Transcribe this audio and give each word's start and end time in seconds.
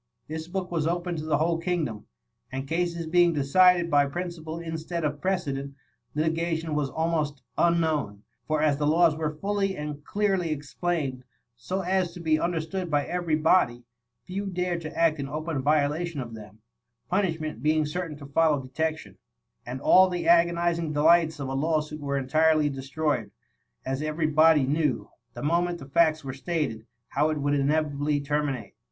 This 0.27 0.47
book 0.47 0.71
was 0.71 0.87
open 0.87 1.15
to 1.17 1.25
the 1.25 1.37
whole 1.37 1.59
king 1.59 1.85
dom; 1.85 2.07
and 2.51 2.67
cases 2.67 3.05
being 3.05 3.33
decided 3.33 3.91
by 3.91 4.07
principle 4.07 4.57
in 4.57 4.75
stead 4.79 5.03
of 5.05 5.21
precedent, 5.21 5.75
litigation. 6.15 6.73
was 6.73 6.89
almost 6.89 7.43
un 7.55 7.79
known: 7.79 8.23
for 8.47 8.63
as 8.63 8.77
the 8.77 8.87
laws 8.87 9.15
were 9.15 9.37
fully 9.37 9.77
and 9.77 10.03
clear 10.03 10.39
ly 10.39 10.45
explained, 10.47 11.23
so 11.55 11.81
as 11.81 12.15
to 12.15 12.19
be 12.19 12.39
understood 12.39 12.89
by 12.89 13.05
every 13.05 13.35
body, 13.35 13.83
few 14.25 14.47
dared 14.47 14.81
to 14.81 14.97
act 14.97 15.19
in 15.19 15.29
open 15.29 15.61
violation 15.61 16.19
of 16.19 16.33
them, 16.33 16.63
punishment 17.07 17.61
being 17.61 17.85
certain 17.85 18.17
to 18.17 18.25
follow 18.25 18.59
de 18.59 18.69
tection; 18.69 19.17
and 19.67 19.79
all 19.81 20.09
the 20.09 20.27
agonizing 20.27 20.91
delights 20.93 21.39
of 21.39 21.47
a 21.47 21.53
lawsuit 21.53 21.99
were 22.01 22.17
entirely 22.17 22.69
destroyed, 22.71 23.29
as 23.85 24.01
every 24.01 24.25
body 24.25 24.63
knew, 24.63 25.11
the 25.35 25.43
moment 25.43 25.77
the 25.77 25.85
facts 25.85 26.23
were 26.23 26.33
stated, 26.33 26.87
how 27.09 27.29
it 27.29 27.37
would 27.37 27.53
inevitably 27.53 28.19
terminate. 28.19 28.73